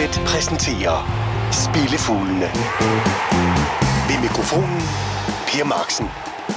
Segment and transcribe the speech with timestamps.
[0.00, 0.98] Unibet præsenterer
[1.52, 2.48] Spillefuglene.
[4.08, 4.80] Ved mikrofonen
[5.48, 6.06] Per Marksen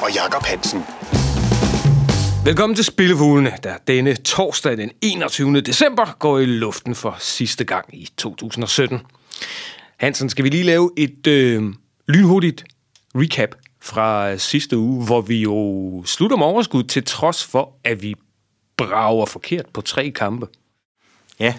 [0.04, 0.83] og Jakob Hansen.
[2.46, 5.62] Velkommen til Spillefuglene, der denne torsdag den 21.
[5.62, 8.99] december går i luften for sidste gang i 2017.
[9.97, 11.73] Hansen, skal vi lige lave et øh,
[12.07, 12.63] lynhurtigt
[13.15, 18.16] recap fra sidste uge, hvor vi jo slutter med overskud til trods for, at vi
[18.77, 20.48] brager forkert på tre kampe.
[21.40, 21.54] Ja,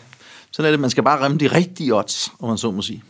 [0.55, 0.81] sådan er det.
[0.81, 3.03] Man skal bare ramme de rigtige odds, om man så må sige.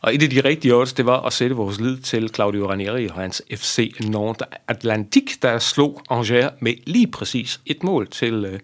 [0.00, 3.06] Og et af de rigtige odds, det var at sætte vores lid til Claudio Ranieri
[3.08, 8.60] og hans FC Nantes Atlantik, der slog Angers med lige præcis et mål til øh,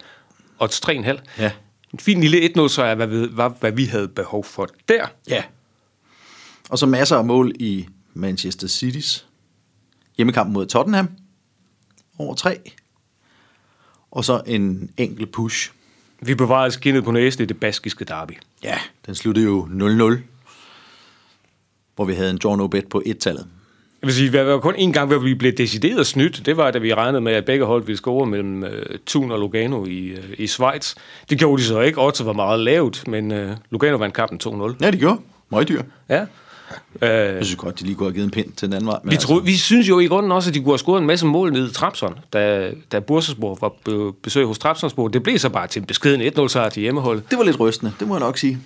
[0.59, 1.19] odds 3,5.
[1.39, 1.53] Ja.
[1.93, 5.07] En fin lille 1-0, så er hvad, vi- var, hvad vi havde behov for der.
[5.29, 5.45] Ja.
[6.71, 9.25] Og så masser af mål i Manchester City's
[10.17, 11.09] hjemmekamp mod Tottenham.
[12.19, 12.59] Over tre.
[14.11, 15.71] Og så en enkelt push.
[16.21, 18.33] Vi bevarede skinnet på næsen i det baskiske derby.
[18.63, 20.19] Ja, den sluttede jo 0-0.
[21.95, 23.47] Hvor vi havde en draw no bet på et-tallet.
[24.03, 26.47] Jeg vil sige, det var kun en gang, hvor vi blev decideret snydt.
[26.47, 29.39] Det var, da vi regnede med, at begge hold ville score mellem øh, Thun og
[29.39, 30.95] Lugano i, øh, i Schweiz.
[31.31, 32.01] Det gjorde de så ikke.
[32.01, 34.75] Odds var meget lavt, men øh, Lugano vandt kampen 2-0.
[34.81, 35.21] Ja, de gjorde.
[35.51, 35.83] Meget dyr.
[36.09, 36.27] Ja.
[37.03, 38.99] Øh, Jeg synes godt, de lige kunne have givet en pind til den anden vej.
[39.05, 41.27] vi, altså- vi synes jo i grunden også, at de kunne have scoret en masse
[41.27, 45.13] mål nede i Trapson, da, da Bursersborg var på besøg hos Trapsonsborg.
[45.13, 47.31] Det blev så bare til en beskeden 1-0-sejr til hjemmeholdet.
[47.31, 48.59] Det var lidt rystende, det må jeg nok sige.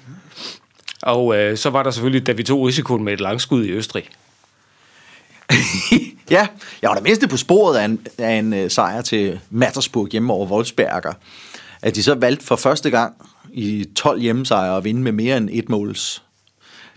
[1.02, 4.08] Og øh, så var der selvfølgelig, da vi tog risikoen med et langskud i Østrig.
[6.30, 6.46] ja,
[6.82, 10.32] jeg var da mindste på sporet af en, af en uh, sejr til Mattersburg hjemme
[10.32, 11.12] over Wolfsberger.
[11.82, 13.14] At de så valgte for første gang
[13.52, 16.22] i 12 hjemmesejre at vinde med mere end et måls.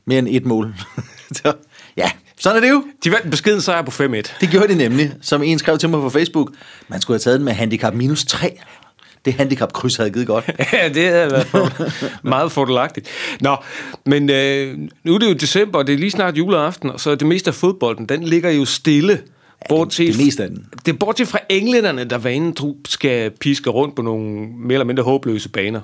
[0.05, 0.75] Mere end et mål.
[1.43, 1.53] så,
[1.97, 2.83] ja, sådan er det jo.
[3.03, 4.05] De vandt en beskeden sejr på 5-1.
[4.41, 5.13] Det gjorde de nemlig.
[5.21, 6.51] Som en skrev til mig på Facebook,
[6.87, 8.59] man skulle have taget den med handicap minus 3.
[9.25, 10.45] Det handicap-kryds havde givet godt.
[10.73, 11.91] Ja, det er i hvert fald
[12.23, 13.09] meget fordelagtigt.
[13.41, 13.55] Nå,
[14.05, 17.15] men øh, nu er det jo december, og det er lige snart juleaften, og så
[17.15, 19.21] det meste af fodbolden, den ligger jo stille.
[19.69, 20.65] Bortset, det meste af den.
[20.85, 22.57] Det er bortset fra englænderne, der vanen
[22.87, 25.81] skal piske rundt på nogle mere eller mindre håbløse baner.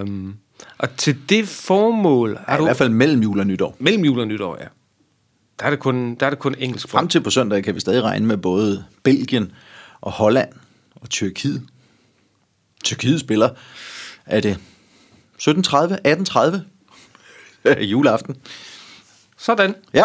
[0.00, 0.34] Um,
[0.78, 2.64] og til det formål Ja, har I du...
[2.64, 3.76] hvert fald mellem jul og nytår.
[3.78, 4.66] Mellem jul og nytår, ja.
[5.60, 6.88] Der er det kun, der er det kun engelsk.
[6.88, 9.52] Frem til på søndag kan vi stadig regne med både Belgien
[10.00, 10.48] og Holland
[10.94, 11.62] og Tyrkiet.
[12.84, 13.48] Tyrkiet spiller,
[14.26, 14.58] er det
[15.42, 15.52] 17.30,
[17.68, 18.36] 18.30 juleaften.
[19.36, 19.74] Sådan.
[19.94, 20.04] Ja,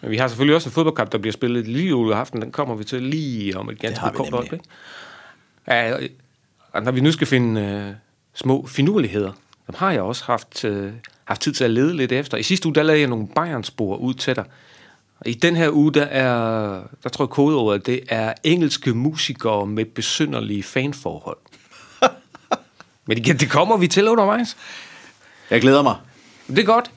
[0.00, 2.42] Men vi har selvfølgelig også en fodboldkamp, der bliver spillet lige juleaften.
[2.42, 4.60] Den kommer vi til lige om et ganske kort øjeblik.
[5.68, 5.96] Ja,
[6.72, 7.94] og når vi nu skal finde øh,
[8.34, 9.32] små finurligheder,
[9.66, 10.92] dem har jeg også haft, øh,
[11.24, 12.36] haft tid til at lede lidt efter.
[12.36, 14.44] I sidste uge, der lavede jeg nogle Bayern-spor ud til dig.
[15.26, 19.84] I den her uge, der, er, der tror jeg kodeordet, det er engelske musikere med
[19.84, 21.36] besynderlige fanforhold.
[23.06, 24.56] Men igen, det kommer vi til undervejs.
[25.50, 25.96] jeg glæder mig.
[26.46, 26.90] Det er godt.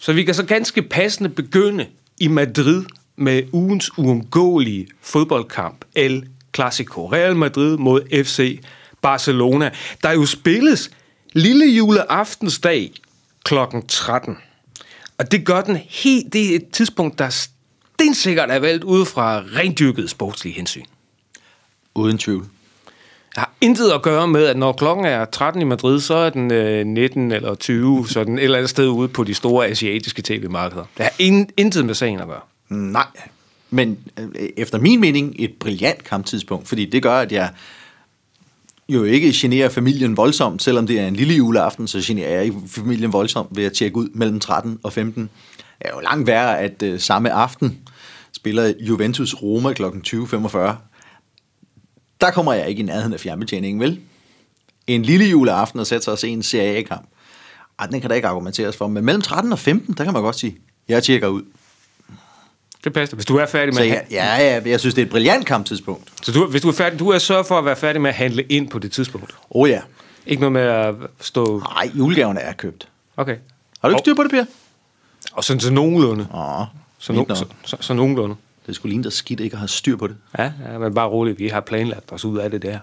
[0.00, 1.86] Så vi kan så ganske passende begynde
[2.20, 2.84] i Madrid
[3.16, 7.06] med ugens uundgåelige fodboldkamp, El Clasico.
[7.06, 8.60] Real Madrid mod FC
[9.04, 9.70] Barcelona,
[10.02, 10.90] der jo spilles
[11.32, 12.92] lille juleaftensdag
[13.44, 13.54] kl.
[13.88, 14.36] 13.
[15.18, 19.42] Og det gør den helt, det er et tidspunkt, der stensikkert er valgt ud fra
[19.56, 20.84] rendyrket sportslige hensyn.
[21.94, 22.42] Uden tvivl.
[23.28, 26.30] Det har intet at gøre med, at når klokken er 13 i Madrid, så er
[26.30, 29.66] den øh, 19 eller 20, så den et eller andet sted ude på de store
[29.66, 30.84] asiatiske tv-markeder.
[30.96, 32.40] Det har in, intet med sagen at gøre.
[32.68, 33.06] Nej,
[33.70, 37.50] men øh, efter min mening et brilliant kamptidspunkt, fordi det gør, at jeg
[38.88, 42.56] jo ikke generer familien voldsomt, selvom det er en lille juleaften, så generer jeg ikke
[42.66, 45.30] familien voldsomt ved at tjekke ud mellem 13 og 15.
[45.78, 47.78] Det er jo langt værre, at øh, samme aften
[48.32, 49.82] spiller Juventus Roma kl.
[49.82, 50.58] 20.45.
[52.20, 54.00] Der kommer jeg ikke i nærheden af fjernbetjeningen, vel?
[54.86, 57.08] En lille juleaften og sætte sig og se en Serie A-kamp.
[57.78, 60.22] Ej, den kan der ikke argumenteres for, men mellem 13 og 15, der kan man
[60.22, 60.56] godt sige,
[60.88, 61.42] jeg tjekker ud.
[62.84, 63.16] Det passer.
[63.16, 65.46] Hvis du er færdig med Så at ja, ja, jeg synes, det er et brilliant
[65.46, 66.12] kamptidspunkt.
[66.22, 68.16] så du, hvis du er færdig, du er sørget for at være færdig med at
[68.16, 69.34] handle ind på det tidspunkt.
[69.50, 69.80] Oh, ja.
[70.26, 71.58] Ikke noget med at stå...
[71.58, 72.88] Nej, julegaverne er købt.
[73.16, 73.36] Okay.
[73.80, 74.44] Har du ikke styr på det, Per?
[75.32, 76.26] Og sådan så nogenlunde.
[76.34, 76.64] Åh,
[76.98, 78.36] Så, fint no, så, så, så nogenlunde.
[78.66, 80.16] Det skulle ligne, der skidt ikke har styr på det.
[80.38, 81.38] Ja, ja, men bare roligt.
[81.38, 82.78] Vi har planlagt os ud af det der.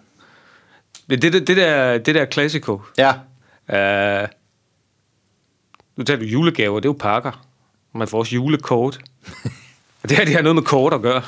[1.07, 3.13] Men det, det, det der, det der Clasico, Ja.
[4.23, 4.27] Uh,
[5.97, 7.45] nu taler du julegaver, det er jo pakker.
[7.93, 8.99] Man får også julekort.
[10.11, 11.21] Det her, det har noget med kort at gøre.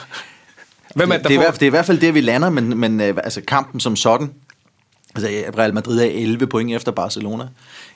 [0.96, 1.58] Hvem er det, det, er i der hvert, får...
[1.58, 4.34] det er i hvert fald det, vi lander, men, men øh, altså, kampen som sådan,
[5.16, 7.48] altså Real Madrid er 11 point efter Barcelona.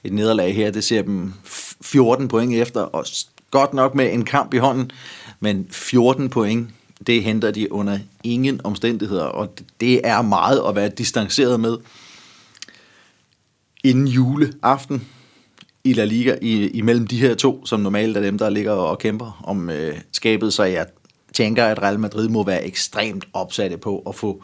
[0.04, 3.06] Et nederlag her, det ser dem f- 14 point efter, og
[3.52, 4.92] godt nok med en kamp i hånden,
[5.40, 6.70] men 14 point,
[7.08, 9.50] det henter de under ingen omstændigheder, og
[9.80, 11.78] det er meget at være distanceret med.
[13.84, 15.08] Inden juleaften
[15.90, 19.00] i La Liga i, imellem de her to, som normalt er dem, der ligger og
[19.00, 20.88] kæmper om øh, skabet, så jeg
[21.34, 24.44] tænker, at Real Madrid må være ekstremt opsatte på at få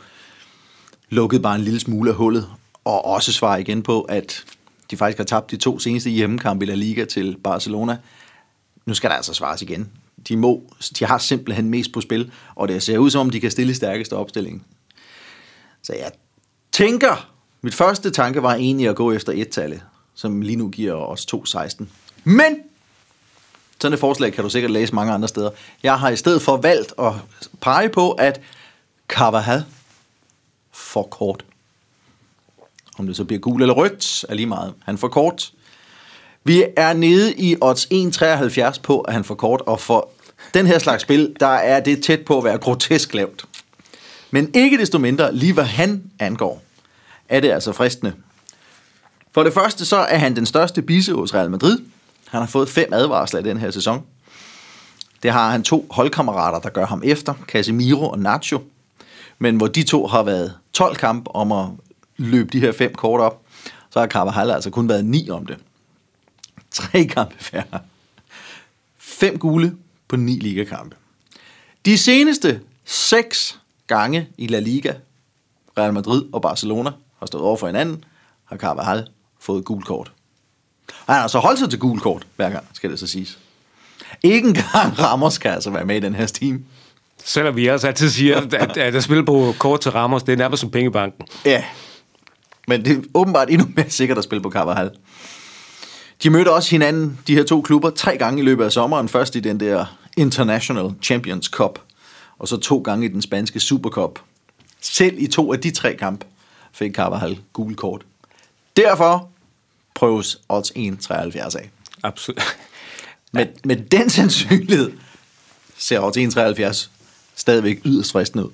[1.09, 2.47] lukket bare en lille smule af hullet,
[2.85, 4.43] og også svare igen på, at
[4.91, 7.97] de faktisk har tabt de to seneste hjemmekampe i La Liga til Barcelona.
[8.85, 9.89] Nu skal der altså svares igen.
[10.27, 10.63] De, må,
[10.99, 13.75] de har simpelthen mest på spil, og det ser ud som om, de kan stille
[13.75, 14.65] stærkeste opstilling.
[15.83, 16.11] Så jeg
[16.71, 17.29] tænker,
[17.61, 19.81] mit første tanke var egentlig at gå efter et-tallet,
[20.15, 21.83] som lige nu giver os 2,16.
[22.23, 22.57] Men
[23.81, 25.49] sådan et forslag kan du sikkert læse mange andre steder.
[25.83, 27.13] Jeg har i stedet for valgt at
[27.61, 28.41] pege på, at
[29.07, 29.63] Carvajal
[30.71, 31.45] får kort.
[32.97, 34.73] Om det så bliver gul eller rødt, er lige meget.
[34.85, 35.51] Han får kort.
[36.43, 40.09] Vi er nede i odds 1,73 på, at han får kort, og for
[40.53, 43.45] den her slags spil, der er det tæt på at være grotesk lavt.
[44.31, 46.63] Men ikke desto mindre, lige hvad han angår,
[47.29, 48.13] er det altså fristende.
[49.33, 51.79] For det første så er han den største bisse hos Real Madrid.
[52.27, 54.03] Han har fået fem advarsler i den her sæson.
[55.23, 58.61] Det har han to holdkammerater, der gør ham efter, Casemiro og Nacho.
[59.39, 61.65] Men hvor de to har været 12 kamp om at
[62.17, 63.41] løbe de her fem kort op,
[63.89, 65.57] så har Carvajal altså kun været ni om det.
[66.71, 67.79] Tre kampe færre.
[68.97, 69.75] Fem gule
[70.07, 70.95] på ni ligakampe.
[71.85, 74.93] De seneste seks gange i La Liga,
[75.77, 78.03] Real Madrid og Barcelona har stået over for hinanden,
[78.45, 79.07] har Carvajal
[79.43, 80.11] fået gul kort.
[81.05, 83.39] Og han har så holdt sig til gul kort hver gang, skal det så siges.
[84.23, 86.65] Ikke engang Ramos kan altså være med i den her team.
[87.25, 90.37] Selvom vi også altid siger, at, at at spille på kort til Ramos, det er
[90.37, 91.27] nærmest som pengebanken.
[91.45, 91.63] Ja,
[92.67, 94.91] men det er åbenbart endnu mere sikkert at spille på Carvajal.
[96.23, 99.09] De mødte også hinanden, de her to klubber, tre gange i løbet af sommeren.
[99.09, 99.85] Først i den der
[100.17, 101.79] International Champions Cup,
[102.39, 104.19] og så to gange i den spanske Super Cup.
[104.81, 106.25] Selv i to af de tre kampe
[106.71, 108.05] fik Carvajal gul kort.
[108.77, 109.29] Derfor
[109.95, 111.69] prøves odds 1,73 af.
[112.03, 112.41] Absolut.
[113.35, 114.91] Med, med den sandsynlighed
[115.77, 116.89] ser odds 1,73
[117.35, 118.51] stadigvæk yderst fristende ud.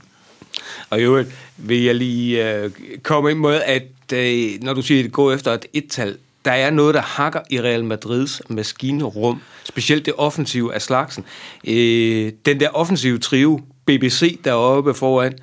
[0.89, 2.71] Og i øvrigt vil jeg lige øh,
[3.03, 6.51] komme ind med, at øh, når du siger, at det går efter et et-tal, der
[6.51, 11.25] er noget, der hakker i Real Madrids maskinerum, specielt det offensive af slagsen.
[11.67, 15.33] Øh, den der offensive trio, BBC deroppe foran,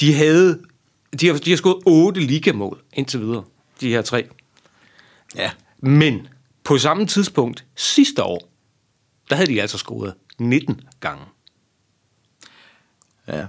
[0.00, 0.58] de havde
[1.20, 3.42] de har, de har skået otte ligamål indtil videre,
[3.80, 4.26] de her tre.
[5.34, 5.50] Ja.
[5.78, 6.28] Men
[6.64, 8.48] på samme tidspunkt sidste år,
[9.30, 11.24] der havde de altså scoret 19 gange.
[13.28, 13.46] Ja.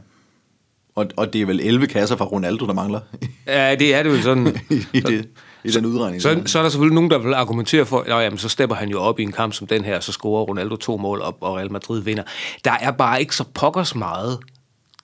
[0.95, 3.00] Og, og det er vel 11 kasser fra Ronaldo, der mangler
[3.47, 4.47] Ja, det er det jo sådan.
[4.94, 5.29] i, det,
[5.63, 6.21] i den udregning.
[6.21, 8.89] Så, så er der selvfølgelig nogen, der vil argumentere for, at jamen, så stepper han
[8.89, 11.56] jo op i en kamp som den her, så scorer Ronaldo to mål op, og
[11.56, 12.24] Real Madrid vinder.
[12.65, 14.39] Der er bare ikke så pokkers meget,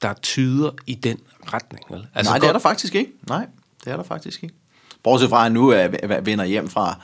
[0.02, 1.18] der tyder i den
[1.54, 1.86] retning.
[1.90, 2.08] Vel?
[2.14, 3.12] Altså, Nej, det er der faktisk ikke.
[3.28, 3.46] Nej,
[3.84, 4.56] det er der faktisk ikke.
[5.04, 5.88] Bortset fra, at nu er,
[6.22, 6.96] vender hjem fra,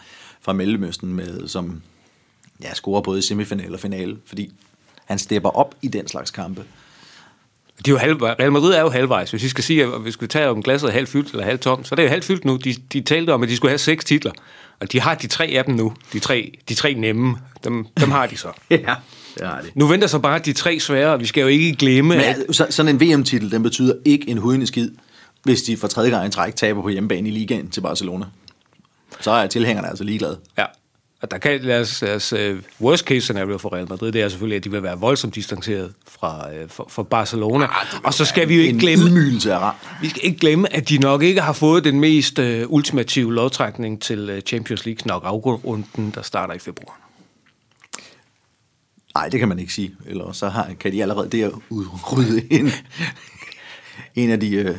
[0.42, 1.82] fra Mellemøsten, med, som
[2.64, 4.52] ja, scorer både i semifinal og finale, fordi
[5.06, 6.64] han stepper op i den slags kampe.
[7.78, 9.32] Det er jo halv, Real Madrid er jo halvvejs.
[9.32, 11.62] Hvis vi skal sige, at vi skal tage om glasset er halvt fyldt eller halvt
[11.62, 12.56] tomt, så er det jo halvt fyldt nu.
[12.56, 14.32] De, de talte om, at de skulle have seks titler,
[14.80, 15.94] og de har de tre af dem nu.
[16.14, 18.48] De tre, de tre nemme, dem, dem har de så.
[18.70, 18.96] ja,
[19.38, 19.68] det har de.
[19.76, 22.16] Nu venter så bare de tre svære, vi skal jo ikke glemme...
[22.16, 22.38] Men, at...
[22.52, 24.92] så, sådan en VM-titel, den betyder ikke en hudende skid,
[25.44, 28.26] hvis de for tredje gang i træk taber på hjemmebane i ligaen til Barcelona.
[29.20, 30.40] Så er tilhængerne altså ligeglade.
[30.58, 30.66] Ja.
[31.22, 32.40] Og der kan deres, deres uh,
[32.82, 35.94] worst case scenario for Real Madrid, det er selvfølgelig, at de vil være voldsomt distanceret
[36.08, 37.66] fra, uh, for, for Barcelona.
[37.66, 39.06] Ah, og så skal vi jo ikke glemme...
[39.52, 43.34] af Vi skal ikke glemme, at de nok ikke har fået den mest uh, ultimative
[43.34, 47.00] lodtrækning til uh, Champions League knockout-runden, der starter i februar.
[49.16, 49.96] Nej, det kan man ikke sige.
[50.06, 52.72] Eller så har, kan de allerede der udrydde en,
[54.16, 54.76] en af de uh,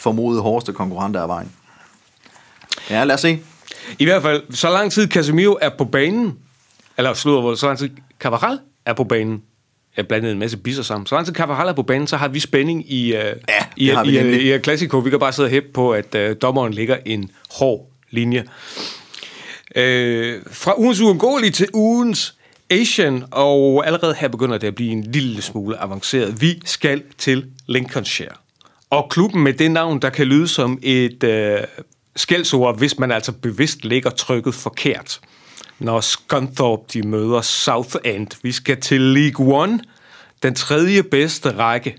[0.00, 1.52] formodede hårdeste konkurrenter af vejen.
[2.90, 3.38] Ja, lad os se.
[3.98, 6.38] I hvert fald, så lang tid Casemiro er på banen,
[6.98, 7.90] eller slutter, så lang tid
[8.20, 9.42] Cavaral er på banen,
[9.96, 11.06] jeg blandede en masse bisser sammen.
[11.06, 13.32] Så lang tid Cavaral er på banen, så har vi spænding i, uh, ja,
[13.76, 14.98] i, i, i, i Classico.
[14.98, 18.40] Vi kan bare sidde og hæppe på, at uh, dommeren ligger en hård linje.
[19.76, 22.34] Uh, fra ugens uundgåelige til ugens
[22.70, 26.40] Asian, og allerede her begynder det at blive en lille smule avanceret.
[26.40, 28.39] Vi skal til Lincolnshire.
[28.90, 31.60] Og klubben med det navn, der kan lyde som et øh,
[32.16, 35.20] skældsord, hvis man altså bevidst lægger trykket forkert.
[35.78, 38.28] Når Scunthorpe de møder Southend.
[38.42, 39.80] Vi skal til League One,
[40.42, 41.98] den tredje bedste række.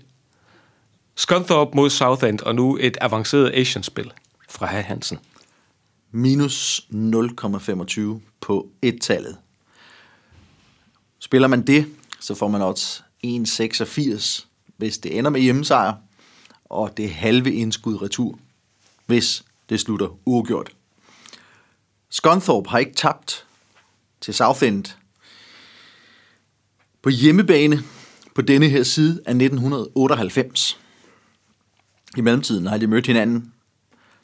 [1.16, 4.10] Scunthorpe mod Southend, og nu et avanceret Asian-spil
[4.50, 5.18] fra Herr Hansen.
[6.10, 8.00] Minus 0,25
[8.40, 9.36] på et-tallet.
[11.18, 11.86] Spiller man det,
[12.20, 14.46] så får man odds 1,86,
[14.76, 15.92] hvis det ender med hjemmesejr,
[16.72, 18.38] og det halve indskud retur,
[19.06, 20.72] hvis det slutter uafgjort.
[22.10, 23.46] Scunthorpe har ikke tabt
[24.20, 24.84] til Southend
[27.02, 27.82] på hjemmebane
[28.34, 30.78] på denne her side af 1998.
[32.16, 33.52] I mellemtiden har de mødt hinanden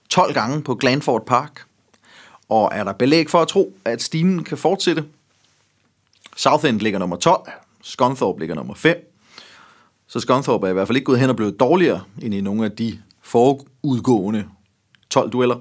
[0.08, 1.62] 12 gange på Glanford Park,
[2.48, 5.04] og er der belæg for at tro, at stimen kan fortsætte.
[6.36, 7.50] Southend ligger nummer 12,
[7.82, 9.07] Scunthorpe ligger nummer 5,
[10.08, 12.64] så Scunthorpe er i hvert fald ikke gået hen og blevet dårligere end i nogle
[12.64, 14.48] af de forudgående
[15.10, 15.60] 12 dueller.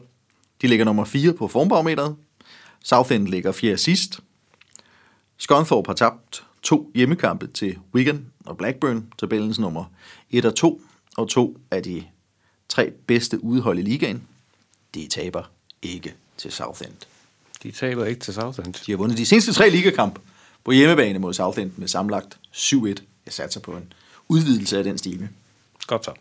[0.61, 2.15] De ligger nummer 4 på formbarometeret.
[2.83, 4.19] Southend ligger 4 sidst.
[5.37, 9.85] Scunthorpe har tabt to hjemmekampe til Wigan og Blackburn, tabellens nummer
[10.31, 10.81] 1 og 2,
[11.17, 12.03] og to af de
[12.69, 14.23] tre bedste udhold i ligaen.
[14.95, 15.43] De taber
[15.81, 16.93] ikke til Southend.
[17.63, 18.73] De taber ikke til Southend.
[18.85, 20.19] De har vundet de seneste tre ligakamp
[20.63, 22.75] på hjemmebane mod Southend med samlet 7-1.
[23.25, 23.93] Jeg satser på en
[24.29, 25.29] udvidelse af den stime.
[25.87, 26.11] Godt så.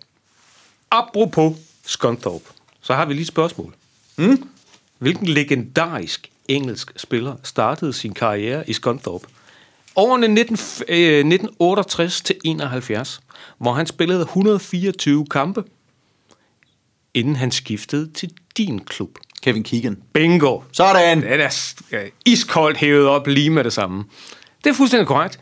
[0.91, 2.45] Apropos Scunthorpe,
[2.81, 3.75] så har vi lige et spørgsmål.
[4.17, 4.49] Mm?
[4.99, 9.27] Hvilken legendarisk engelsk spiller startede sin karriere i Scunthorpe?
[9.97, 10.59] Årene 19,
[10.89, 13.21] øh, 1968 til 71,
[13.59, 15.65] hvor han spillede 124 kampe,
[17.15, 19.19] inden han skiftede til din klub.
[19.43, 20.03] Kevin Keegan.
[20.13, 20.61] Bingo!
[20.73, 21.23] Sådan!
[21.23, 21.41] Det
[21.93, 24.05] er iskoldt hævet op lige med det samme.
[24.65, 25.41] Det er fuldstændig korrekt.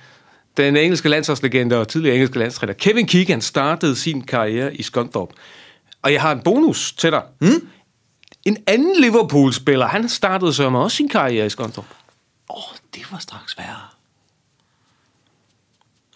[0.56, 5.34] Den engelske landsholdslegende og tidligere engelske landstræner Kevin Keegan startede sin karriere i Scunthorpe.
[6.02, 7.23] Og jeg har en bonus til dig.
[7.38, 7.68] Hmm?
[8.44, 11.88] En anden Liverpool-spiller, han startede så også sin karriere i Scunthorpe.
[12.50, 13.80] Åh, oh, det var straks værre.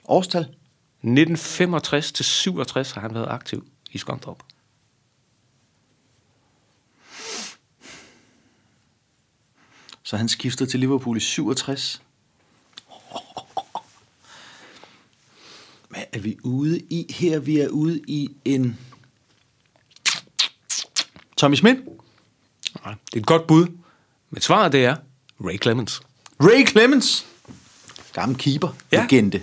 [0.05, 0.41] Årstal?
[0.41, 4.45] 1965 til 67 har han været aktiv i Scunthorpe.
[10.03, 12.03] Så han skiftede til Liverpool i 67.
[15.99, 17.39] Hvad er vi ude i her?
[17.39, 18.79] Vi er ude i en...
[21.37, 21.79] Tommy Smith?
[22.85, 23.67] Nej, det er et godt bud.
[24.31, 24.97] Men svaret det er
[25.41, 26.01] Ray Clemens.
[26.41, 27.27] Ray Clemens?
[28.13, 28.69] Gammel keeper.
[28.93, 29.03] Ja.
[29.03, 29.41] Legende.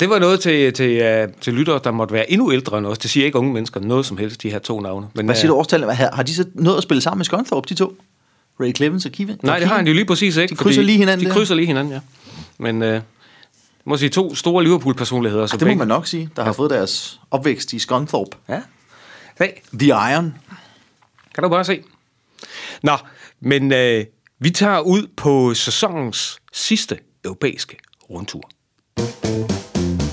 [0.00, 2.98] Det var noget til, til, uh, til lyttere, der måtte være endnu ældre end os.
[2.98, 5.06] Det siger ikke unge mennesker noget som helst, de her to navne.
[5.14, 5.84] Men, Hvad øh, siger du årstal?
[5.84, 7.96] Hvad- Har har de så nået at spille sammen med Scunthorpe, de to?
[8.60, 9.36] Ray Clemens og Kevin?
[9.42, 10.52] Nej, det har han jo lige præcis ikke.
[10.52, 12.00] De krydser lige hinanden De krydser lige hinanden, ja.
[12.58, 13.00] Men uh,
[13.86, 15.46] må sige to store Liverpool-personligheder.
[15.46, 18.36] Så Det må man nok sige, der har fået deres opvækst i Scunthorpe.
[18.48, 18.60] Ja.
[19.38, 19.48] Hey,
[19.78, 20.34] The Iron.
[21.34, 21.82] kan du bare se.
[22.82, 22.96] Nå,
[23.40, 24.04] men uh,
[24.38, 27.76] vi tager ud på sæsonens sidste europæiske
[28.10, 28.50] rundtur.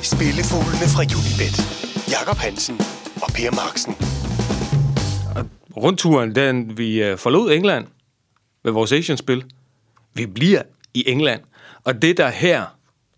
[0.03, 1.55] Spillefuglene fra Unibet.
[2.11, 2.79] Jakob Hansen
[3.21, 3.95] og Per Marksen.
[5.77, 7.87] Rundturen, den vi uh, forlod England
[8.63, 9.43] med vores Asian-spil.
[10.13, 10.61] Vi bliver
[10.93, 11.41] i England.
[11.83, 12.65] Og det der her,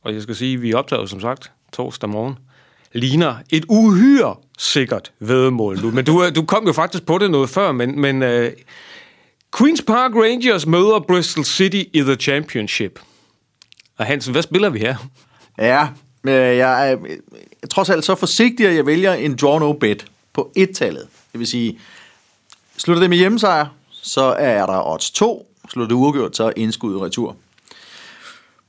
[0.03, 2.37] og jeg skal sige, vi optager som sagt torsdag morgen,
[2.93, 5.91] ligner et uhyre sikkert vedmål nu.
[5.91, 8.47] Men du, øh, du kom jo faktisk på det noget før, men, men uh,
[9.55, 12.99] Queen's Park Rangers møder Bristol City i The Championship.
[13.97, 14.95] Og Hansen, hvad spiller vi her?
[15.57, 15.87] Ja,
[16.23, 16.97] øh, jeg er
[17.71, 21.07] trods alt så forsigtig, at jeg vælger en draw no bet på et-tallet.
[21.31, 21.79] Det vil sige,
[22.77, 25.47] slutter det med hjemmesejr, så er der odds 2.
[25.69, 27.35] Slutter det uafgjort, så er indskud retur.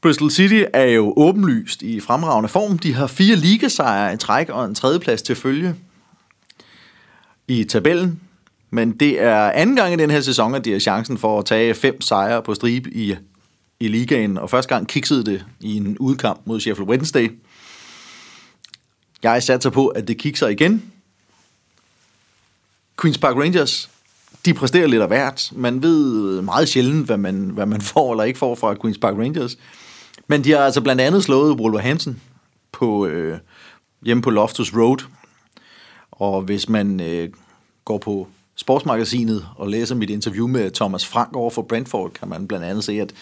[0.04, 2.78] Bristol City er jo åbenlyst i fremragende form.
[2.78, 5.74] De har fire ligasejre i træk og en tredjeplads til følge
[7.48, 8.20] i tabellen.
[8.70, 11.44] Men det er anden gang i den her sæson, at de har chancen for at
[11.44, 13.16] tage fem sejre på stribe i,
[13.80, 14.38] i ligaen.
[14.38, 17.28] Og første gang kiksede det i en udkamp mod Sheffield Wednesday.
[19.22, 20.92] Jeg satser på, at det kikser igen.
[23.02, 23.90] Queen's Park Rangers,
[24.44, 25.50] de præsterer lidt af hvert.
[25.52, 29.14] Man ved meget sjældent, hvad man, hvad man får eller ikke får fra Queen's Park
[29.14, 29.56] Rangers.
[30.26, 32.20] Men de har altså blandt andet slået Wolverhampton
[32.72, 33.38] på, øh,
[34.02, 35.04] hjemme på Loftus Road.
[36.12, 37.28] Og hvis man øh,
[37.84, 42.48] går på Sportsmagasinet og læser mit interview med Thomas Frank over for Brentford, kan man
[42.48, 43.12] blandt andet se, at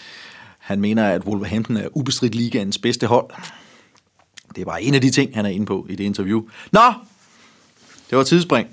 [0.59, 3.29] han mener, at Wolverhampton er ubestridt ligaens bedste hold.
[4.55, 6.41] Det er bare en af de ting, han er inde på i det interview.
[6.71, 6.93] Nå,
[8.09, 8.67] det var tidsspring.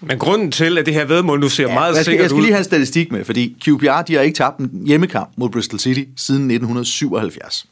[0.00, 2.30] Men grunden til, at det her vedmål nu ser ja, meget jeg, skal, sikkert jeg
[2.30, 2.42] skal ud...
[2.42, 5.80] lige have en statistik med, fordi QPR de har ikke tabt en hjemmekamp mod Bristol
[5.80, 7.66] City siden 1977.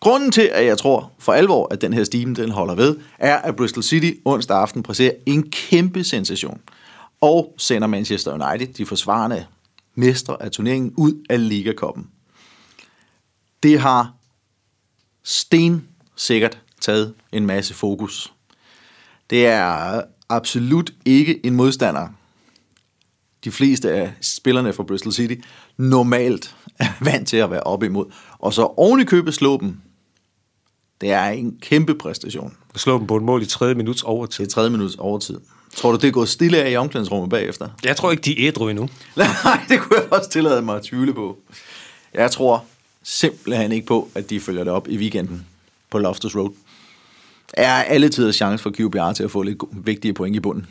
[0.00, 3.36] Grunden til, at jeg tror for alvor, at den her stime den holder ved, er,
[3.36, 6.60] at Bristol City onsdag aften præsterer en kæmpe sensation
[7.20, 9.46] og sender Manchester United, de forsvarende
[9.94, 12.08] mestre af turneringen, ud af Ligakoppen.
[13.62, 14.12] Det har
[15.22, 18.32] sten sikkert taget en masse fokus.
[19.30, 22.08] Det er absolut ikke en modstander,
[23.44, 25.34] de fleste af spillerne fra Bristol City
[25.76, 28.06] normalt er vant til at være op imod.
[28.38, 29.80] Og så oven i købet slå dem.
[31.00, 32.56] Det er en kæmpe præstation.
[32.76, 34.44] Slå dem på et mål i tredje minuts overtid.
[34.44, 35.40] Er tredje minuts overtid.
[35.76, 37.68] Tror du, det er gået stille af i omklædningsrummet bagefter?
[37.84, 38.88] Jeg tror ikke, de er ædru endnu.
[39.16, 41.38] Nej, det kunne jeg også tillade mig at tvivle på.
[42.14, 42.64] Jeg tror,
[43.02, 45.46] simpelthen ikke på, at de følger det op i weekenden
[45.90, 46.50] på Loftus Road.
[47.54, 50.66] Er alle tiders chance for QPR til at få lidt vigtige point i bunden.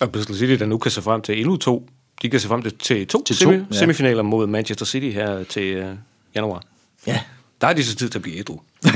[0.00, 1.88] Og Bristol City, der nu kan se frem til endnu to.
[2.22, 3.78] De kan se frem til, til to, Til to, semi, ja.
[3.78, 5.94] semifinaler mod Manchester City her til øh,
[6.34, 6.62] januar.
[7.06, 7.20] Ja,
[7.60, 8.60] Der er de så tid til at blive ædru.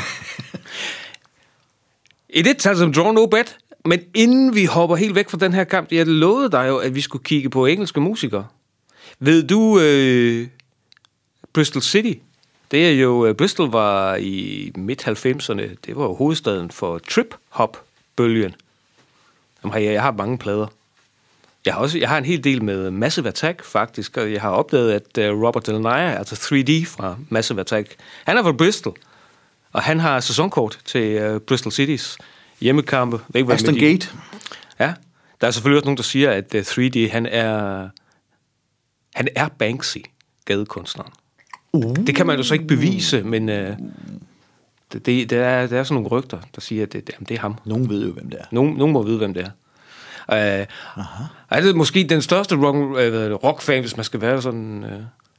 [2.39, 5.53] I det tal som draw no bet, men inden vi hopper helt væk fra den
[5.53, 8.47] her kamp, jeg lovede dig jo, at vi skulle kigge på engelske musikere.
[9.21, 10.49] Ved du, øh,
[11.53, 12.13] Bristol City,
[12.71, 18.55] det er jo, øh, Bristol var i midt-90'erne, det var jo hovedstaden for trip-hop-bølgen.
[19.65, 20.67] Jamen, jeg, jeg har mange plader.
[21.67, 24.51] Jeg har, også, jeg har en hel del med Massive Attack, faktisk, og jeg har
[24.51, 28.97] opdaget, at uh, Robert Del Nair, altså 3D fra Massive Attack, han er fra Bristol,
[29.73, 32.19] og han har sæsonkort til uh, Bristol Cities
[32.61, 33.21] hjemmekampe.
[33.29, 34.09] Ved ikke, Aston Gate.
[34.81, 34.95] Ja,
[35.41, 37.89] der er selvfølgelig også nogen, der siger, at uh, 3D, han er,
[39.15, 39.99] han er Banksy,
[40.45, 41.13] gadekunstneren.
[41.73, 41.97] Uh.
[41.97, 43.55] Det kan man jo så ikke bevise, men uh,
[44.93, 47.27] det, det, det, er, det er sådan nogle rygter, der siger, at det, det, jamen,
[47.29, 47.55] det er ham.
[47.65, 48.45] Nogen ved jo, hvem det er.
[48.51, 49.51] Nogen, nogen må vide, hvem det er.
[50.33, 50.67] Uh,
[51.51, 54.91] er det måske den største rock, uh, rockfan, hvis man skal være sådan, uh,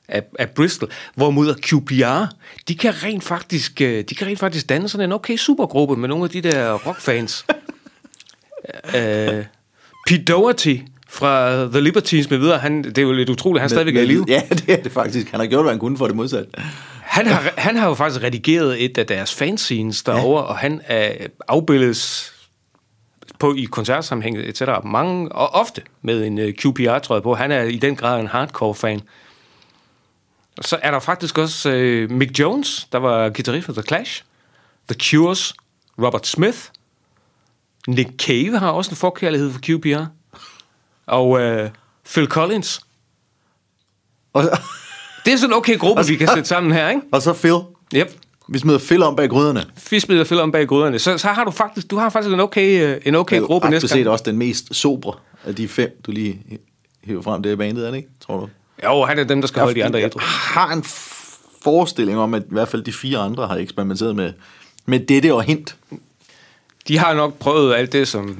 [0.07, 0.89] af, af Bristol.
[1.15, 2.35] Hvorimod QPR,
[2.67, 6.09] de kan rent faktisk, uh, de kan rent faktisk danne sådan en okay supergruppe med
[6.09, 7.45] nogle af de der rockfans.
[8.97, 9.45] uh,
[10.07, 10.77] Pete Doherty
[11.09, 14.05] fra The Libertines med videre, han, det er jo lidt utroligt, han stadigvæk er i
[14.05, 14.25] live.
[14.35, 15.31] Ja, det er det faktisk.
[15.31, 16.45] Han har gjort, hvad han kunne for det modsat.
[17.01, 20.47] Han har, han har jo faktisk redigeret et af deres fanscenes derovre, ja.
[20.47, 22.33] og han er afbildes
[23.39, 24.61] på i koncertsammenhæng, etc.
[24.83, 27.35] Mange, og ofte med en uh, QPR-trøje på.
[27.35, 29.01] Han er i den grad en hardcore-fan.
[30.61, 34.23] Så er der faktisk også uh, Mick Jones, der var guitarist for The Clash.
[34.89, 35.53] The Cures,
[36.01, 36.57] Robert Smith.
[37.87, 40.18] Nick Cave har også en forkærlighed for QPR.
[41.09, 41.69] Og uh,
[42.13, 42.81] Phil Collins.
[44.33, 44.43] Og,
[45.25, 47.01] Det er sådan en okay gruppe, så- vi kan sætte sammen her, ikke?
[47.11, 47.53] og så Phil.
[47.95, 48.17] Yep.
[48.51, 49.65] Vi smider Phil om bag gryderne.
[49.77, 50.99] Fisk og Phil om bag gryderne.
[50.99, 53.85] Så, så har du faktisk, du har faktisk en okay, øh, en okay gruppe næste
[53.85, 54.09] er set gang.
[54.09, 55.13] også den mest sobre
[55.45, 56.41] af de fem, du lige
[57.03, 57.43] hiver frem.
[57.43, 58.09] Det er bandet, er det ikke?
[58.19, 58.49] Tror du?
[58.83, 60.19] Jo, han er dem, der skal holde de andre jeg ædru.
[60.23, 60.83] har en
[61.63, 64.33] forestilling om, at i hvert fald de fire andre har eksperimenteret med,
[64.85, 65.75] med dette og hint.
[66.87, 68.37] De har nok prøvet alt det, som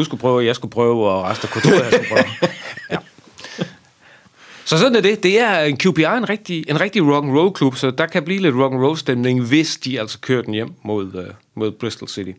[0.00, 2.24] du skulle prøve, jeg skulle prøve, og resten af kontoret skulle prøve.
[2.90, 2.96] ja.
[4.64, 5.22] Så sådan er det.
[5.22, 8.22] Det er en QPR, en rigtig, en rigtig rock and roll klub, så der kan
[8.22, 11.70] blive lidt rock and roll stemning, hvis de altså kører den hjem mod, uh, mod
[11.70, 12.32] Bristol City.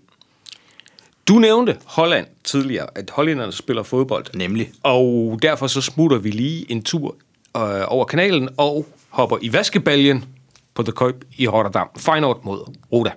[1.27, 4.25] Du nævnte Holland tidligere, at hollænderne spiller fodbold.
[4.35, 4.71] Nemlig.
[4.83, 7.15] Og derfor så smutter vi lige en tur
[7.57, 10.25] øh, over kanalen og hopper i vaskebaljen
[10.73, 11.87] på The Køb i Rotterdam.
[11.97, 13.11] Feyenoord mod Roda.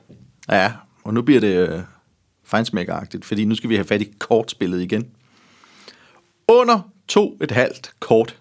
[0.50, 0.72] Ja,
[1.04, 1.80] og nu bliver det øh,
[2.50, 5.10] fejnsmækkeragtigt, fordi nu skal vi have fat i kortspillet igen.
[6.48, 8.36] Under to et halvt kort.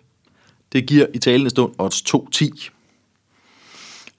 [0.71, 2.69] Det giver i talende stund odds 2-10.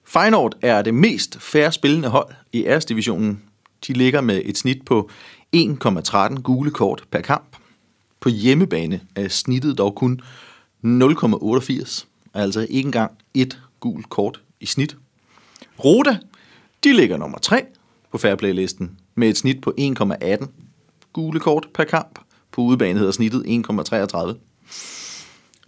[0.05, 3.43] Feyenoord er det mest færre spillende hold i æresdivisionen.
[3.87, 5.11] De ligger med et snit på
[5.57, 7.57] 1,13 gule kort per kamp.
[8.21, 10.21] På hjemmebane er snittet dog kun
[10.85, 14.97] 0,88, altså ikke engang et gult kort i snit.
[15.85, 16.19] Roda,
[16.85, 17.67] de ligger nummer 3
[18.13, 20.47] på Fairplay-listen med et snit på 1,18
[21.13, 22.19] gule kort per kamp.
[22.53, 24.35] På udebane hedder snittet 1,33.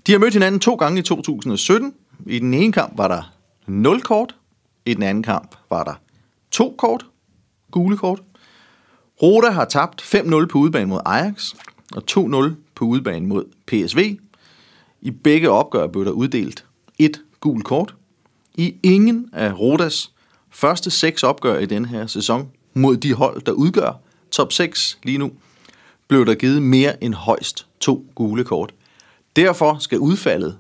[0.07, 1.95] De har mødt hinanden to gange i 2017.
[2.27, 3.33] I den ene kamp var der
[3.67, 4.35] 0 kort.
[4.87, 5.95] I den anden kamp var der
[6.51, 7.07] to kort.
[7.71, 8.23] Gule kort.
[9.23, 11.55] Roda har tabt 5-0 på udebane mod Ajax
[11.95, 14.19] og 2-0 på udebane mod PSV.
[15.01, 16.65] I begge opgør blev der uddelt
[16.99, 17.95] et gult kort.
[18.55, 20.12] I ingen af Rodas
[20.51, 25.19] første seks opgør i den her sæson mod de hold, der udgør top 6 lige
[25.19, 25.33] nu,
[26.09, 28.75] blev der givet mere end højst to gule kort.
[29.37, 30.59] Derfor skal udfaldet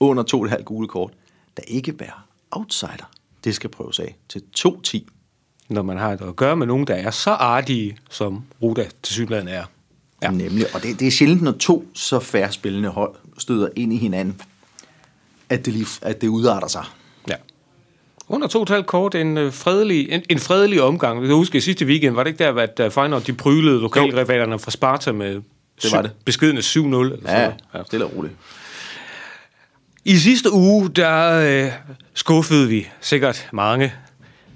[0.00, 1.12] under 2,5 gule kort
[1.56, 2.12] der ikke være
[2.50, 3.10] outsider.
[3.44, 4.98] Det skal prøves af til 2-10.
[5.68, 9.48] Når man har at gøre med nogen, der er så artige, som Roda til synligheden
[9.48, 9.64] er.
[10.22, 10.30] Ja.
[10.30, 13.96] Nemlig, og det, det er sjældent, når to så færre spillende hold støder ind i
[13.96, 14.40] hinanden,
[15.48, 16.84] at det, lige, at det udarter sig.
[17.28, 17.34] Ja.
[18.28, 21.24] Under to tal kort, en, øh, fredelig, en, en fredelig omgang.
[21.26, 24.70] Jeg husker, i sidste weekend, var det ikke der, at Feyenoord de prylede lokalrivalerne fra
[24.70, 25.34] Sparta med
[25.82, 26.10] Det var det.
[26.24, 26.76] beskidende 7-0?
[26.84, 27.82] Eller Ja, ja.
[27.86, 28.34] stille og roligt.
[30.04, 31.32] I sidste uge, der
[31.66, 31.72] øh,
[32.14, 33.92] skuffede vi sikkert mange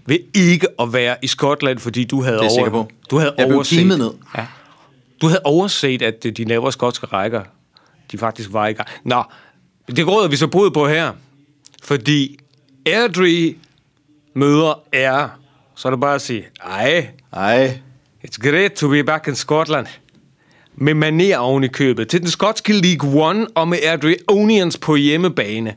[0.07, 2.89] ved ikke at være i Skotland, fordi du havde, er over, på.
[3.11, 4.11] du havde Jeg overset, ned.
[4.37, 4.47] Ja,
[5.23, 7.43] du havde overset, at øh, de lavere skotske rækker,
[8.13, 8.89] de faktisk var i gang.
[9.05, 9.23] Nå,
[9.97, 11.13] det råder vi så brud på her,
[11.83, 12.39] fordi
[12.87, 13.55] Airdrie
[14.35, 15.29] møder er,
[15.75, 17.79] så er det bare at sige, ej, Ej,
[18.25, 19.87] It's great to be back in Scotland.
[20.75, 22.09] Med maner oven i købet.
[22.09, 25.75] Til den skotske League One og med Airdrie Onions på hjemmebane.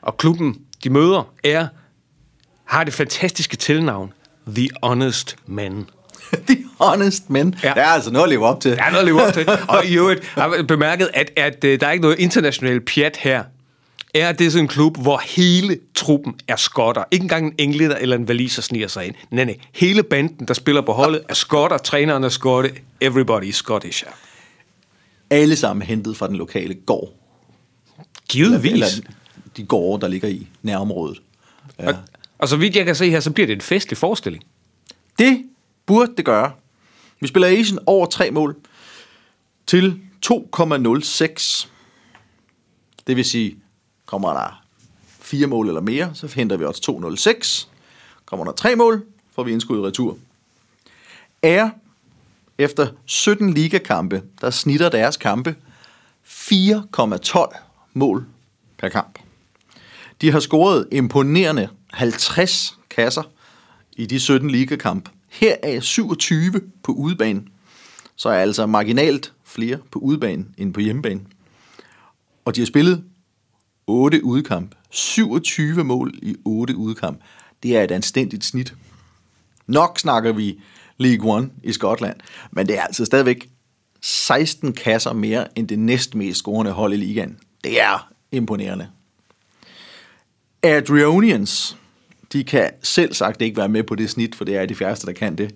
[0.00, 1.66] Og klubben, de møder, er
[2.64, 4.12] har det fantastiske tilnavn
[4.54, 5.88] The Honest Men.
[6.48, 7.54] The honest men.
[7.62, 7.68] Ja.
[7.68, 8.70] Det er altså noget at leve op til.
[8.70, 9.48] Ja, noget at leve op til.
[9.68, 13.44] Og i øvrigt har bemærket, at, at øh, der er ikke noget internationalt pjat her.
[14.14, 17.04] Er det sådan en klub, hvor hele truppen er skotter?
[17.10, 19.14] Ikke engang en englænder eller en valiser sniger sig ind.
[19.30, 19.58] Nej, nej.
[19.72, 21.78] Hele banden, der spiller på holdet, er skotter.
[21.78, 22.72] Træneren er skotte.
[23.00, 24.04] Everybody is Scottish.
[24.06, 24.10] Ja.
[25.36, 27.12] Alle sammen hentet fra den lokale gård.
[28.28, 28.72] Givetvis.
[28.72, 28.86] Eller
[29.56, 31.22] de gårde, der ligger i nærområdet.
[31.78, 31.88] Ja.
[31.88, 31.94] Og,
[32.38, 34.44] og så vidt jeg kan se her, så bliver det en festlig forestilling.
[35.18, 35.44] Det
[35.86, 36.52] burde det gøre.
[37.20, 38.56] Vi spiller Asian over tre mål
[39.66, 41.68] til 2,06.
[43.06, 43.56] Det vil sige,
[44.10, 44.62] kommer der
[45.20, 46.92] fire mål eller mere, så henter vi også
[47.32, 47.68] 2,06.
[48.24, 50.18] Kommer der tre mål, får vi indskud i retur.
[51.42, 51.70] Er
[52.58, 55.54] efter 17 ligakampe, der snitter deres kampe
[56.26, 57.58] 4,12
[57.94, 58.26] mål
[58.78, 59.18] per kamp.
[60.20, 63.22] De har scoret imponerende 50 kasser
[63.92, 65.08] i de 17 ligakamp.
[65.28, 67.42] Her er 27 på udebane.
[68.16, 71.20] Så er altså marginalt flere på udebane end på hjemmebane.
[72.44, 73.04] Og de har spillet
[73.90, 74.74] 8 udkamp.
[74.90, 77.20] 27 mål i 8 udkamp.
[77.62, 78.74] Det er et anstændigt snit.
[79.66, 80.60] Nok snakker vi
[80.98, 82.16] League One i Skotland,
[82.52, 83.50] men det er altså stadigvæk
[84.00, 87.38] 16 kasser mere end det næstmest scorende hold i ligaen.
[87.64, 88.88] Det er imponerende.
[90.62, 91.76] Adrianians,
[92.32, 95.06] de kan selv sagt ikke være med på det snit, for det er de færreste,
[95.06, 95.54] der kan det.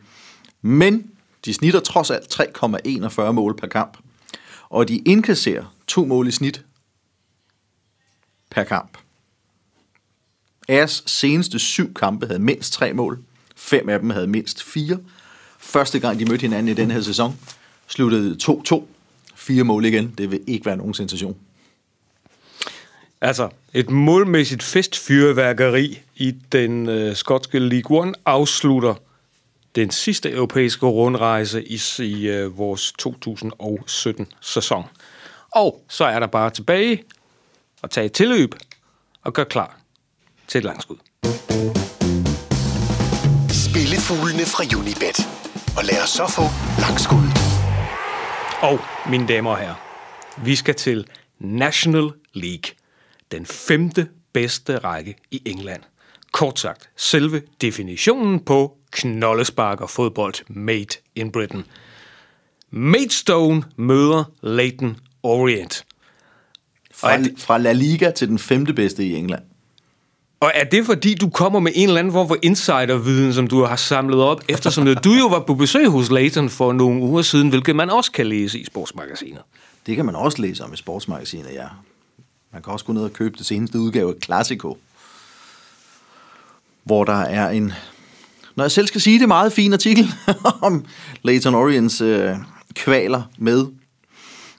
[0.62, 1.10] Men
[1.44, 3.98] de snitter trods alt 3,41 mål per kamp.
[4.68, 6.64] Og de indkasserer to mål i snit
[8.54, 8.98] per kamp.
[10.68, 13.18] Ayers seneste syv kampe havde mindst tre mål.
[13.56, 14.98] Fem af dem havde mindst fire.
[15.58, 17.38] Første gang de mødte hinanden i den her sæson,
[17.86, 18.82] sluttede 2-2.
[19.34, 20.14] Fire mål igen.
[20.18, 21.36] Det vil ikke være nogen sensation.
[23.20, 28.94] Altså, et målmæssigt festfyrværkeri i den øh, skotske League One afslutter
[29.74, 34.84] den sidste europæiske rundrejse i, i øh, vores 2017-sæson.
[35.50, 37.02] Og så er der bare tilbage
[37.84, 38.54] at tage et tilløb
[39.22, 39.80] og gøre klar
[40.48, 40.96] til et langskud.
[43.48, 45.18] Spillefuglene fra Unibet.
[45.76, 46.42] Og lad os så få
[46.80, 47.32] langskuddet.
[48.62, 48.78] Og,
[49.10, 49.74] mine damer og herrer,
[50.44, 51.06] vi skal til
[51.38, 52.74] National League.
[53.32, 55.82] Den femte bedste række i England.
[56.32, 61.64] Kort sagt, selve definitionen på knoldespark og fodbold made in Britain.
[62.70, 65.84] Maidstone møder Leighton Orient.
[67.04, 69.42] Fra, det- fra La Liga til den femte bedste i England.
[70.40, 73.64] Og er det fordi, du kommer med en eller anden form for insiderviden, som du
[73.64, 77.48] har samlet op, eftersom du jo var på besøg hos Leighton for nogle uger siden,
[77.48, 79.40] hvilket man også kan læse i sportsmagasinet?
[79.86, 81.66] Det kan man også læse om i sportsmagasinet, ja.
[82.52, 84.78] Man kan også gå ned og købe det seneste udgave af Classico,
[86.84, 87.72] hvor der er en,
[88.56, 90.06] når jeg selv skal sige det, meget fin artikel
[90.62, 90.84] om
[91.22, 92.36] Leighton Orients øh,
[92.74, 93.66] kvaler med.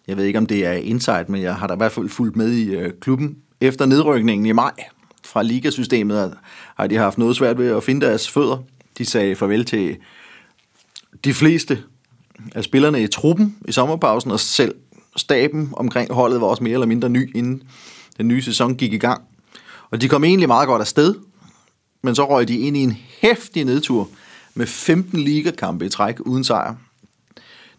[0.07, 2.35] Jeg ved ikke, om det er insight, men jeg har da i hvert fald fulgt
[2.35, 3.37] med i øh, klubben.
[3.61, 4.71] Efter nedrykningen i maj
[5.25, 6.33] fra ligasystemet
[6.75, 8.57] har de haft noget svært ved at finde deres fødder.
[8.97, 9.97] De sagde farvel til
[11.23, 11.83] de fleste
[12.55, 14.75] af spillerne i truppen i sommerpausen, og selv
[15.15, 17.63] staben omkring holdet var også mere eller mindre ny, inden
[18.17, 19.21] den nye sæson gik i gang.
[19.91, 21.15] Og de kom egentlig meget godt afsted,
[22.01, 24.09] men så røg de ind i en hæftig nedtur
[24.53, 26.75] med 15 ligakampe i træk uden sejr.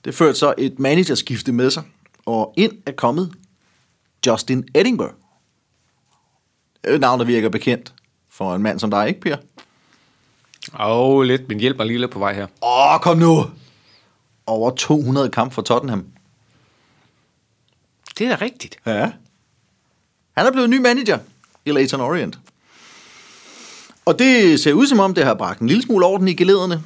[0.05, 1.83] Det førte så et managerskifte med sig,
[2.27, 3.35] og ind er kommet
[4.27, 5.15] Justin Edinburgh.
[6.89, 7.95] Et navn, der virker bekendt
[8.31, 9.37] for en mand som dig, ikke Per?
[10.81, 12.47] Åh, oh, lidt, men hjælp mig lige lidt på vej her.
[12.63, 13.45] Åh, kom nu!
[14.47, 16.07] Over 200 kamp for Tottenham.
[18.19, 18.79] Det er da rigtigt.
[18.87, 19.13] Ja.
[20.37, 21.19] Han er blevet ny manager
[21.65, 22.39] i Leighton Orient.
[24.05, 26.83] Og det ser ud som om, det har bragt en lille smule orden i gelederne.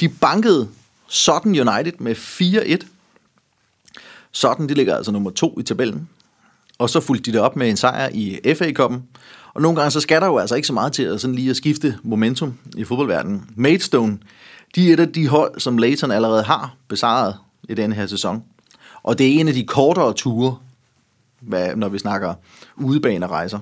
[0.00, 0.68] De bankede
[1.06, 2.86] Sutton United med 4-1.
[4.32, 6.08] Sådan, de ligger altså nummer to i tabellen.
[6.78, 9.02] Og så fulgte de det op med en sejr i FA-koppen.
[9.54, 11.50] Og nogle gange så skal der jo altså ikke så meget til at, sådan lige
[11.50, 13.50] at skifte momentum i fodboldverdenen.
[13.56, 14.18] Maidstone,
[14.74, 17.36] de er et af de hold, som Leighton allerede har besejret
[17.68, 18.44] i denne her sæson.
[19.02, 20.56] Og det er en af de kortere ture,
[21.40, 22.34] hvad, når vi snakker
[22.76, 23.58] udebanerejser.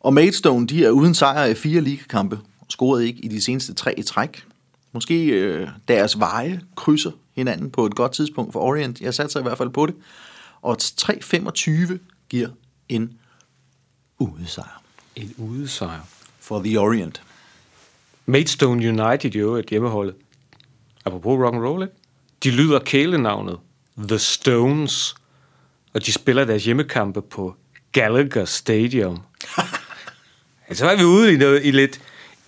[0.00, 3.98] Og Maidstone, de er uden sejr i fire ligakampe, scorede ikke i de seneste tre
[3.98, 4.44] i træk.
[4.92, 9.00] Måske øh, deres veje krydser hinanden på et godt tidspunkt for Orient.
[9.00, 9.94] Jeg satte sig i hvert fald på det.
[10.62, 11.98] Og 3-25
[12.28, 12.48] giver
[12.88, 13.18] en
[14.18, 14.82] udesejr
[15.16, 16.00] En udesejr.
[16.40, 17.22] for The Orient.
[18.26, 20.14] Maidstone United jo et hjemmeholdet.
[21.04, 21.88] Apropos rock and roll?
[22.44, 23.58] De lyder kælenavnet
[24.08, 25.14] The Stones,
[25.94, 27.56] og de spiller deres hjemmekampe på
[27.92, 29.18] Gallagher Stadium.
[30.68, 32.00] altså, så er vi ude i, noget, i lidt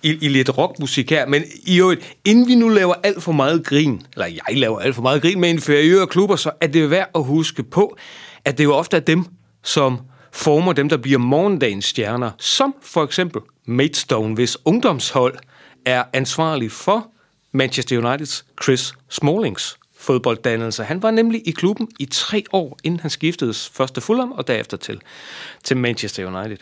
[0.03, 3.65] i, i lidt rockmusik her, men i øvrigt, inden vi nu laver alt for meget
[3.65, 7.09] grin, eller jeg laver alt for meget grin med inferiøre klubber, så er det værd
[7.15, 7.97] at huske på,
[8.45, 9.25] at det jo ofte er dem,
[9.63, 9.99] som
[10.31, 15.35] former dem, der bliver morgendagens stjerner, som for eksempel Maidstone, hvis ungdomshold
[15.85, 17.07] er ansvarlig for
[17.51, 20.83] Manchester Uniteds Chris Smallings fodbolddannelse.
[20.83, 24.47] Han var nemlig i klubben i tre år, inden han skiftede først til Fulham og
[24.47, 25.01] derefter til,
[25.63, 26.57] til Manchester United.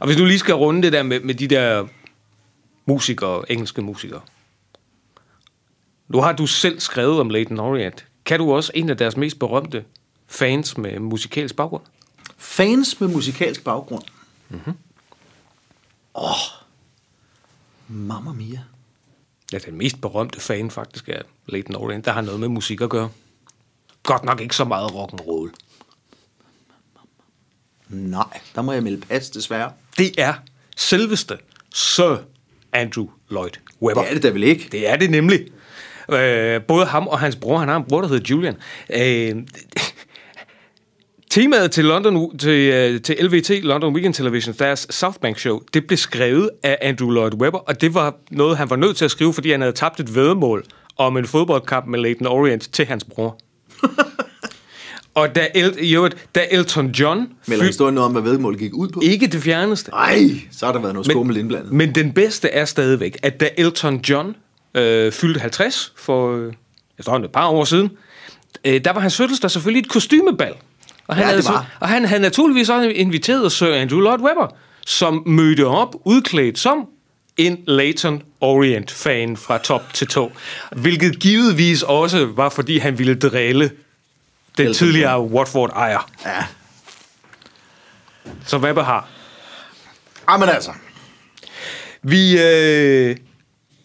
[0.00, 1.86] Og hvis du lige skal runde det der med, med de der
[2.86, 4.20] musikere, engelske musikere.
[6.08, 8.06] Nu har du selv skrevet om Leighton Orient.
[8.24, 9.84] Kan du også en af deres mest berømte
[10.26, 11.82] fans med musikalsk baggrund?
[12.38, 14.02] Fans med musikalsk baggrund.
[14.48, 14.74] Mm-hmm.
[16.14, 16.30] Åh,
[17.88, 18.60] Mamma Mia.
[19.52, 22.90] Ja, den mest berømte fan faktisk er Leighton Orient, der har noget med musik at
[22.90, 23.10] gøre.
[24.02, 25.50] Godt nok ikke så meget rock and roll.
[27.88, 29.72] Nej, der må jeg melde pas, desværre.
[29.98, 30.34] Det er
[30.76, 31.38] selveste
[31.74, 32.16] Sir
[32.72, 33.50] Andrew Lloyd
[33.82, 34.02] Webber.
[34.02, 34.68] Det er det da vel ikke?
[34.72, 35.40] Det er det nemlig.
[36.12, 38.56] Øh, både ham og hans bror, han har en bror, der hedder Julian.
[38.94, 39.42] Øh,
[41.30, 45.86] temaet til, London, til, øh, til LVT, London Weekend Television, deres South Bank Show, det
[45.86, 49.10] blev skrevet af Andrew Lloyd Webber, og det var noget, han var nødt til at
[49.10, 50.64] skrive, fordi han havde tabt et vedmål
[50.96, 53.38] om en fodboldkamp med Leighton Orient til hans bror.
[55.14, 57.28] og da, El, jo, da Elton John...
[57.46, 59.00] Melder historien noget om, hvad vedmålet gik ud på?
[59.04, 59.90] Ikke det fjerneste.
[59.90, 61.72] Nej, så har der været noget skummel indblandet.
[61.72, 64.34] Men den bedste er stadigvæk, at da Elton John
[64.74, 66.52] øh, fyldte 50 for øh,
[66.98, 67.90] efterhånden et par år siden,
[68.64, 70.52] øh, der var hans fødselsdag selvfølgelig et kostymebal.
[71.08, 71.76] Og han, Ja, havde, var.
[71.80, 74.54] og han havde naturligvis også inviteret Sir Andrew Lloyd Webber,
[74.86, 76.86] som mødte op udklædt som
[77.36, 80.32] en Leighton Orient-fan fra top til tå.
[80.76, 83.70] Hvilket givetvis også var, fordi han ville drille
[84.58, 86.10] den Elton tidligere Watford-ejer.
[86.24, 86.44] Ja.
[88.46, 89.08] Så Webber har.
[90.30, 90.72] Jamen altså.
[92.02, 93.16] Vi øh,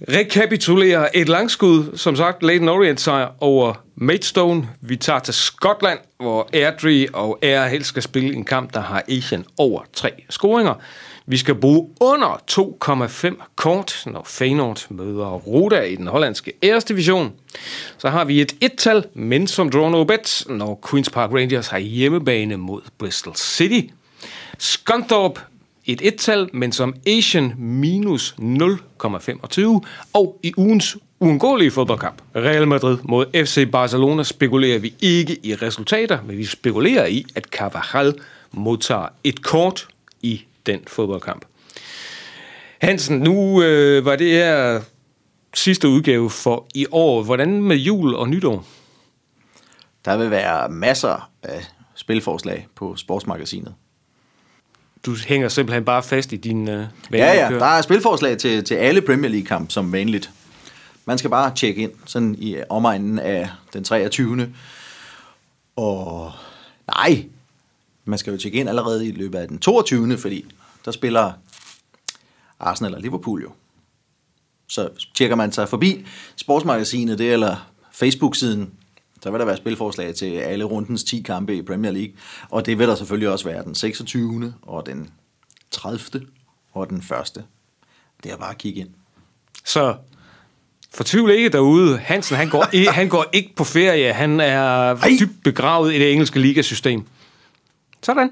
[0.10, 4.70] rekapitulerer et langskud, som sagt, Leighton Orient sejr over Maidstone.
[4.82, 9.04] Vi tager til Skotland, hvor Airdrie og Air helst skal spille en kamp, der har
[9.10, 10.74] Asian over tre scoringer.
[11.30, 17.34] Vi skal bruge under 2,5 kort, når Feyenoord møder Roda i den hollandske æresdivision.
[17.98, 21.78] Så har vi et et-tal, men som draw no bet, når Queen's Park Rangers har
[21.78, 23.82] hjemmebane mod Bristol City.
[24.58, 25.40] Skontorp
[25.86, 29.82] et et-tal, men som Asian minus 0,25.
[30.14, 36.18] Og i ugens uundgåelige fodboldkamp, Real Madrid mod FC Barcelona, spekulerer vi ikke i resultater,
[36.26, 38.14] men vi spekulerer i, at Carvajal
[38.52, 39.88] modtager et kort
[40.22, 41.46] i den fodboldkamp.
[42.82, 44.82] Hansen, nu øh, var det her
[45.54, 47.24] sidste udgave for i år.
[47.24, 48.66] Hvordan med jul og nytår?
[50.06, 53.74] Der vil være masser af spilforslag på Sportsmagasinet.
[55.06, 57.60] Du hænger simpelthen bare fast i din øh, Ja, ja, kør.
[57.60, 60.30] der er spilforslag til, til alle Premier League-kamp som vanligt.
[61.06, 64.54] Man skal bare tjekke ind sådan i omegnen af den 23.
[65.76, 66.32] Og
[66.88, 67.26] nej,
[68.08, 70.18] man skal jo tjekke ind allerede i løbet af den 22.
[70.18, 70.46] Fordi
[70.86, 71.34] der spiller
[72.60, 73.52] Arsenal og Liverpool jo.
[74.68, 78.74] Så tjekker man sig forbi sportsmagasinet det eller Facebook-siden,
[79.24, 82.14] så vil der være spilforslag til alle rundens 10 kampe i Premier League.
[82.50, 84.54] Og det vil der selvfølgelig også være den 26.
[84.62, 85.10] og den
[85.72, 86.26] 30.
[86.74, 87.44] og den 1.
[88.24, 88.90] Det er bare at kigge ind.
[89.66, 89.96] Så
[90.94, 91.98] fortvivl ikke derude.
[91.98, 94.14] Hansen, han går, i, han går ikke på ferie.
[94.14, 94.60] Han er
[94.96, 95.10] Ej.
[95.20, 97.08] dybt begravet i det engelske ligasystem.
[98.08, 98.30] Sådan.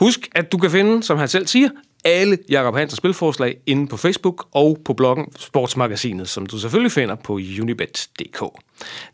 [0.00, 1.68] Husk, at du kan finde, som han selv siger,
[2.04, 7.14] alle Jakob Hansens spilforslag inde på Facebook og på bloggen Sportsmagasinet, som du selvfølgelig finder
[7.14, 8.44] på unibet.dk.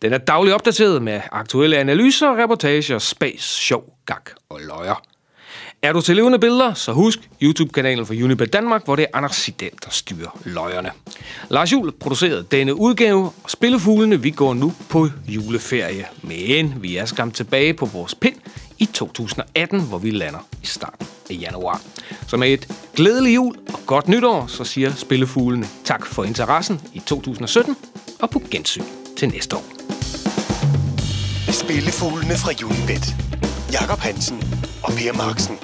[0.03, 4.17] Den er dagligt opdateret med aktuelle analyser, reportager, spas, sjov, gag
[4.49, 5.03] og løjer.
[5.83, 9.37] Er du til levende billeder, så husk YouTube-kanalen for Unibet Danmark, hvor det er Anders
[9.37, 10.91] Sidel, der styrer løjerne.
[11.49, 16.07] Lars Jul producerede denne udgave, og Spillefuglene, vi går nu på juleferie.
[16.23, 18.37] Men vi er skam tilbage på vores pind
[18.81, 21.81] i 2018, hvor vi lander i starten af januar.
[22.27, 26.99] Så med et glædeligt jul og godt nytår, så siger Spillefuglene tak for interessen i
[26.99, 27.77] 2017,
[28.23, 28.85] og på gensyn
[29.17, 29.65] til næste år.
[31.53, 33.17] Spillefuglene fra Unibet.
[33.73, 34.43] Jakob Hansen
[34.83, 35.59] og Per Marksen